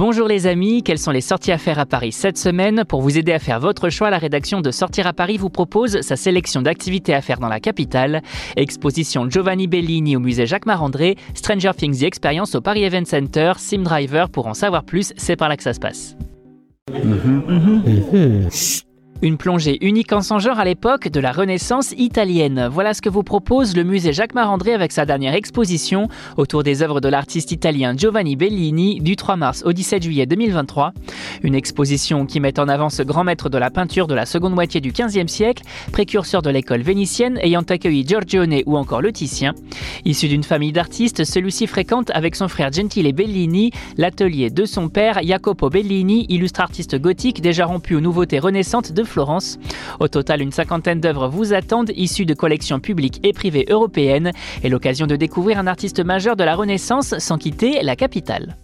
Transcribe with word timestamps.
Bonjour 0.00 0.28
les 0.28 0.46
amis, 0.46 0.82
quelles 0.82 0.98
sont 0.98 1.10
les 1.10 1.20
sorties 1.20 1.52
à 1.52 1.58
faire 1.58 1.78
à 1.78 1.84
Paris 1.84 2.10
cette 2.10 2.38
semaine 2.38 2.86
Pour 2.88 3.02
vous 3.02 3.18
aider 3.18 3.34
à 3.34 3.38
faire 3.38 3.60
votre 3.60 3.90
choix, 3.90 4.08
la 4.08 4.16
rédaction 4.16 4.62
de 4.62 4.70
Sortir 4.70 5.06
à 5.06 5.12
Paris 5.12 5.36
vous 5.36 5.50
propose 5.50 6.00
sa 6.00 6.16
sélection 6.16 6.62
d'activités 6.62 7.12
à 7.12 7.20
faire 7.20 7.38
dans 7.38 7.50
la 7.50 7.60
capitale. 7.60 8.22
Exposition 8.56 9.28
Giovanni 9.28 9.66
Bellini 9.66 10.16
au 10.16 10.20
musée 10.20 10.46
Jacques 10.46 10.64
Marandré, 10.64 11.16
Stranger 11.34 11.72
Things 11.76 11.98
The 11.98 12.04
Experience 12.04 12.54
au 12.54 12.62
Paris 12.62 12.82
Event 12.82 13.04
Center, 13.04 13.52
Sim 13.58 13.82
Driver 13.82 14.30
pour 14.30 14.46
en 14.46 14.54
savoir 14.54 14.84
plus, 14.84 15.12
c'est 15.18 15.36
par 15.36 15.50
là 15.50 15.58
que 15.58 15.62
ça 15.62 15.74
se 15.74 15.80
passe. 15.80 16.16
Une 19.22 19.36
plongée 19.36 19.76
unique 19.84 20.14
en 20.14 20.22
son 20.22 20.38
genre 20.38 20.58
à 20.58 20.64
l'époque 20.64 21.08
de 21.08 21.20
la 21.20 21.30
Renaissance 21.30 21.92
italienne. 21.98 22.70
Voilà 22.72 22.94
ce 22.94 23.02
que 23.02 23.10
vous 23.10 23.22
propose 23.22 23.76
le 23.76 23.84
musée 23.84 24.14
Jacques 24.14 24.32
Marandré 24.32 24.72
avec 24.72 24.92
sa 24.92 25.04
dernière 25.04 25.34
exposition 25.34 26.08
autour 26.38 26.62
des 26.62 26.82
œuvres 26.82 27.02
de 27.02 27.08
l'artiste 27.08 27.52
italien 27.52 27.94
Giovanni 27.94 28.34
Bellini 28.34 28.98
du 29.00 29.16
3 29.16 29.36
mars 29.36 29.62
au 29.66 29.74
17 29.74 30.02
juillet 30.04 30.24
2023. 30.24 30.94
Une 31.42 31.54
exposition 31.54 32.26
qui 32.26 32.40
met 32.40 32.58
en 32.58 32.68
avant 32.68 32.90
ce 32.90 33.02
grand 33.02 33.24
maître 33.24 33.48
de 33.48 33.58
la 33.58 33.70
peinture 33.70 34.06
de 34.06 34.14
la 34.14 34.26
seconde 34.26 34.54
moitié 34.54 34.80
du 34.80 34.92
XVe 34.92 35.26
siècle, 35.26 35.62
précurseur 35.92 36.42
de 36.42 36.50
l'école 36.50 36.82
vénitienne 36.82 37.38
ayant 37.42 37.62
accueilli 37.62 38.06
Giorgione 38.06 38.62
ou 38.66 38.76
encore 38.76 39.02
le 39.02 39.12
Titien. 39.12 39.54
Issu 40.04 40.28
d'une 40.28 40.44
famille 40.44 40.72
d'artistes, 40.72 41.24
celui-ci 41.24 41.66
fréquente 41.66 42.10
avec 42.14 42.36
son 42.36 42.48
frère 42.48 42.72
Gentile 42.72 43.12
Bellini 43.12 43.70
l'atelier 43.96 44.50
de 44.50 44.64
son 44.64 44.88
père 44.88 45.20
Jacopo 45.22 45.70
Bellini, 45.70 46.26
illustre 46.28 46.60
artiste 46.60 47.00
gothique 47.00 47.40
déjà 47.40 47.66
rompu 47.66 47.94
aux 47.94 48.00
nouveautés 48.00 48.38
renaissantes 48.38 48.92
de 48.92 49.04
Florence. 49.04 49.58
Au 49.98 50.08
total, 50.08 50.40
une 50.40 50.52
cinquantaine 50.52 51.00
d'œuvres 51.00 51.28
vous 51.28 51.52
attendent, 51.52 51.92
issues 51.96 52.26
de 52.26 52.34
collections 52.34 52.80
publiques 52.80 53.20
et 53.22 53.32
privées 53.32 53.66
européennes, 53.68 54.32
et 54.62 54.68
l'occasion 54.68 55.06
de 55.06 55.16
découvrir 55.16 55.58
un 55.58 55.66
artiste 55.66 56.00
majeur 56.04 56.36
de 56.36 56.44
la 56.44 56.54
Renaissance 56.54 57.18
sans 57.18 57.38
quitter 57.38 57.82
la 57.82 57.96
capitale. 57.96 58.56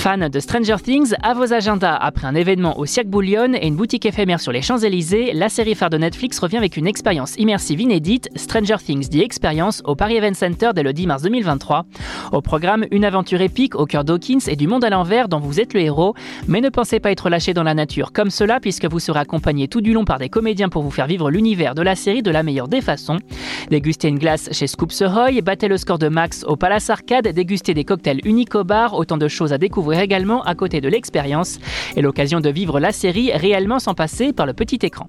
Fans 0.00 0.30
de 0.30 0.40
Stranger 0.40 0.76
Things, 0.82 1.12
à 1.22 1.34
vos 1.34 1.52
agendas. 1.52 1.94
Après 1.94 2.26
un 2.26 2.34
événement 2.34 2.78
au 2.78 2.86
Cirque 2.86 3.08
Bouillon 3.08 3.52
et 3.52 3.66
une 3.66 3.76
boutique 3.76 4.06
éphémère 4.06 4.40
sur 4.40 4.50
les 4.50 4.62
Champs-Élysées, 4.62 5.34
la 5.34 5.50
série 5.50 5.74
phare 5.74 5.90
de 5.90 5.98
Netflix 5.98 6.38
revient 6.38 6.56
avec 6.56 6.78
une 6.78 6.86
expérience 6.86 7.36
immersive 7.36 7.82
inédite, 7.82 8.30
Stranger 8.34 8.76
Things 8.82 9.10
The 9.10 9.16
Experience, 9.16 9.82
au 9.84 9.96
Paris 9.96 10.16
Event 10.16 10.32
Center 10.32 10.70
dès 10.74 10.82
le 10.82 10.94
10 10.94 11.06
mars 11.06 11.22
2023. 11.22 11.84
Au 12.32 12.40
programme, 12.40 12.86
une 12.90 13.04
aventure 13.04 13.42
épique 13.42 13.74
au 13.74 13.84
cœur 13.84 14.04
d'Hawkins 14.04 14.38
et 14.46 14.56
du 14.56 14.68
monde 14.68 14.84
à 14.84 14.88
l'envers 14.88 15.28
dont 15.28 15.38
vous 15.38 15.60
êtes 15.60 15.74
le 15.74 15.80
héros, 15.80 16.14
mais 16.48 16.62
ne 16.62 16.70
pensez 16.70 16.98
pas 16.98 17.10
être 17.10 17.28
lâché 17.28 17.52
dans 17.52 17.62
la 17.62 17.74
nature 17.74 18.12
comme 18.12 18.30
cela 18.30 18.58
puisque 18.58 18.86
vous 18.86 19.00
serez 19.00 19.20
accompagné 19.20 19.68
tout 19.68 19.82
du 19.82 19.92
long 19.92 20.06
par 20.06 20.18
des 20.18 20.30
comédiens 20.30 20.70
pour 20.70 20.82
vous 20.82 20.90
faire 20.90 21.08
vivre 21.08 21.30
l'univers 21.30 21.74
de 21.74 21.82
la 21.82 21.94
série 21.94 22.22
de 22.22 22.30
la 22.30 22.42
meilleure 22.42 22.68
des 22.68 22.80
façons. 22.80 23.18
Dégustez 23.68 24.08
une 24.08 24.18
glace 24.18 24.48
chez 24.50 24.66
Scoops 24.66 25.02
Ahoy, 25.02 25.42
battez 25.42 25.68
le 25.68 25.76
score 25.76 25.98
de 25.98 26.08
Max 26.08 26.42
au 26.48 26.56
Palace 26.56 26.88
Arcade, 26.88 27.28
dégustez 27.28 27.74
des 27.74 27.84
cocktails 27.84 28.22
uniques 28.24 28.54
au 28.54 28.64
bar, 28.64 28.94
autant 28.94 29.18
de 29.18 29.28
choses 29.28 29.52
à 29.52 29.58
découvrir 29.58 29.89
également 29.98 30.42
à 30.42 30.54
côté 30.54 30.80
de 30.80 30.88
l'expérience 30.88 31.58
et 31.96 32.02
l'occasion 32.02 32.40
de 32.40 32.48
vivre 32.48 32.78
la 32.80 32.92
série 32.92 33.32
réellement 33.32 33.78
sans 33.78 33.94
passer 33.94 34.32
par 34.32 34.46
le 34.46 34.52
petit 34.52 34.78
écran. 34.82 35.08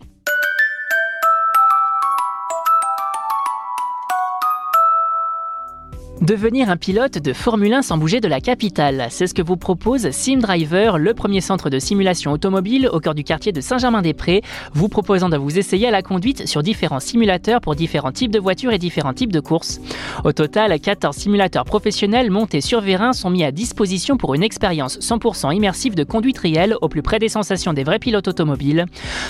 Devenir 6.21 6.69
un 6.69 6.77
pilote 6.77 7.17
de 7.17 7.33
Formule 7.33 7.73
1 7.73 7.81
sans 7.81 7.97
bouger 7.97 8.19
de 8.19 8.27
la 8.27 8.39
capitale, 8.41 9.07
c'est 9.09 9.25
ce 9.25 9.33
que 9.33 9.41
vous 9.41 9.57
propose 9.57 10.11
Sim 10.11 10.37
Driver, 10.37 10.99
le 10.99 11.15
premier 11.15 11.41
centre 11.41 11.71
de 11.71 11.79
simulation 11.79 12.31
automobile 12.31 12.87
au 12.93 12.99
cœur 12.99 13.15
du 13.15 13.23
quartier 13.23 13.51
de 13.51 13.59
Saint-Germain-des-Prés, 13.59 14.43
vous 14.75 14.87
proposant 14.87 15.29
de 15.29 15.37
vous 15.37 15.57
essayer 15.57 15.87
à 15.87 15.91
la 15.91 16.03
conduite 16.03 16.47
sur 16.47 16.61
différents 16.61 16.99
simulateurs 16.99 17.59
pour 17.59 17.73
différents 17.73 18.11
types 18.11 18.29
de 18.29 18.37
voitures 18.37 18.71
et 18.71 18.77
différents 18.77 19.15
types 19.15 19.31
de 19.31 19.39
courses. 19.39 19.81
Au 20.23 20.31
total, 20.31 20.79
14 20.79 21.17
simulateurs 21.17 21.65
professionnels 21.65 22.29
montés 22.29 22.61
sur 22.61 22.81
vérin 22.81 23.13
sont 23.13 23.31
mis 23.31 23.43
à 23.43 23.51
disposition 23.51 24.15
pour 24.15 24.35
une 24.35 24.43
expérience 24.43 24.99
100% 24.99 25.55
immersive 25.55 25.95
de 25.95 26.03
conduite 26.03 26.37
réelle 26.37 26.75
au 26.83 26.87
plus 26.87 27.01
près 27.01 27.17
des 27.17 27.29
sensations 27.29 27.73
des 27.73 27.83
vrais 27.83 27.97
pilotes 27.97 28.27
automobiles. 28.27 28.85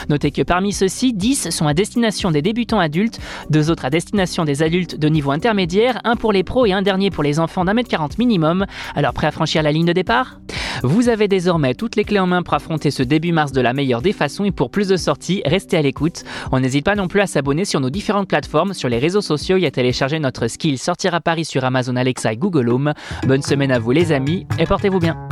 Notez 0.09 0.31
que 0.31 0.41
parmi 0.41 0.73
ceux-ci, 0.73 1.13
10 1.13 1.51
sont 1.51 1.67
à 1.67 1.73
destination 1.73 2.31
des 2.31 2.41
débutants 2.41 2.79
adultes, 2.79 3.21
deux 3.49 3.71
autres 3.71 3.85
à 3.85 3.89
destination 3.89 4.43
des 4.43 4.61
adultes 4.61 4.99
de 4.99 5.07
niveau 5.07 5.31
intermédiaire, 5.31 6.01
un 6.03 6.17
pour 6.17 6.33
les 6.33 6.43
pros 6.43 6.65
et 6.65 6.80
dernier 6.81 7.09
pour 7.09 7.23
les 7.23 7.39
enfants 7.39 7.65
d'un 7.65 7.73
mètre 7.73 7.89
40 7.89 8.17
minimum. 8.17 8.65
Alors 8.95 9.13
prêt 9.13 9.27
à 9.27 9.31
franchir 9.31 9.63
la 9.63 9.71
ligne 9.71 9.85
de 9.85 9.93
départ? 9.93 10.39
Vous 10.83 11.09
avez 11.09 11.27
désormais 11.27 11.75
toutes 11.75 11.95
les 11.95 12.03
clés 12.03 12.19
en 12.19 12.27
main 12.27 12.43
pour 12.43 12.53
affronter 12.53 12.91
ce 12.91 13.03
début 13.03 13.31
mars 13.31 13.51
de 13.51 13.61
la 13.61 13.73
meilleure 13.73 14.01
des 14.01 14.13
façons 14.13 14.45
et 14.45 14.51
pour 14.51 14.71
plus 14.71 14.87
de 14.87 14.97
sorties, 14.97 15.41
restez 15.45 15.77
à 15.77 15.81
l'écoute. 15.81 16.23
On 16.51 16.59
n'hésite 16.59 16.85
pas 16.85 16.95
non 16.95 17.07
plus 17.07 17.21
à 17.21 17.27
s'abonner 17.27 17.65
sur 17.65 17.79
nos 17.79 17.89
différentes 17.89 18.27
plateformes, 18.27 18.73
sur 18.73 18.89
les 18.89 18.97
réseaux 18.97 19.21
sociaux 19.21 19.57
et 19.57 19.65
à 19.65 19.71
télécharger 19.71 20.19
notre 20.19 20.47
skill 20.47 20.77
Sortir 20.77 21.13
à 21.13 21.21
Paris 21.21 21.45
sur 21.45 21.63
Amazon 21.63 21.95
Alexa 21.95 22.33
et 22.33 22.37
Google 22.37 22.69
Home. 22.69 22.93
Bonne 23.27 23.43
semaine 23.43 23.71
à 23.71 23.79
vous 23.79 23.91
les 23.91 24.11
amis 24.11 24.47
et 24.57 24.65
portez-vous 24.65 24.99
bien. 24.99 25.30